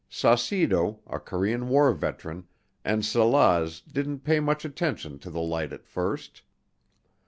[0.09, 2.47] Saucedo, a Korean War Veteran,
[2.83, 6.41] and Salaz didn't pay much attention to the light at first.